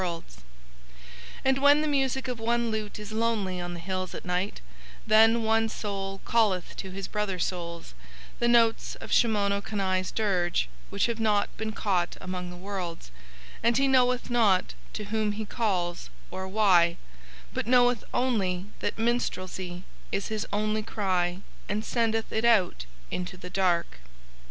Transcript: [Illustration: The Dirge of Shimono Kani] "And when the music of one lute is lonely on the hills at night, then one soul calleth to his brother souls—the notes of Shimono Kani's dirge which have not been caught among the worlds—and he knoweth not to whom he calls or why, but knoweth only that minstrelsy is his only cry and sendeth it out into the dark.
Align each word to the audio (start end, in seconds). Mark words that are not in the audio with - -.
[Illustration: 0.01 0.23
The 0.33 0.39
Dirge 0.39 0.41
of 0.47 0.83
Shimono 0.83 0.87
Kani] 0.87 1.41
"And 1.45 1.57
when 1.61 1.81
the 1.83 1.87
music 1.87 2.27
of 2.27 2.39
one 2.39 2.71
lute 2.71 2.97
is 2.99 3.11
lonely 3.11 3.61
on 3.61 3.73
the 3.75 3.79
hills 3.79 4.15
at 4.15 4.25
night, 4.25 4.61
then 5.05 5.43
one 5.43 5.69
soul 5.69 6.21
calleth 6.27 6.75
to 6.77 6.89
his 6.89 7.07
brother 7.07 7.37
souls—the 7.37 8.47
notes 8.47 8.95
of 8.95 9.11
Shimono 9.11 9.61
Kani's 9.61 10.09
dirge 10.11 10.69
which 10.89 11.05
have 11.05 11.19
not 11.19 11.55
been 11.55 11.71
caught 11.71 12.17
among 12.19 12.49
the 12.49 12.55
worlds—and 12.57 13.77
he 13.77 13.87
knoweth 13.87 14.31
not 14.31 14.73
to 14.93 15.03
whom 15.03 15.33
he 15.33 15.45
calls 15.45 16.09
or 16.31 16.47
why, 16.47 16.97
but 17.53 17.67
knoweth 17.67 18.03
only 18.11 18.65
that 18.79 18.97
minstrelsy 18.97 19.83
is 20.11 20.29
his 20.29 20.47
only 20.51 20.81
cry 20.81 21.41
and 21.69 21.85
sendeth 21.85 22.31
it 22.31 22.43
out 22.43 22.85
into 23.11 23.37
the 23.37 23.51
dark. 23.51 23.99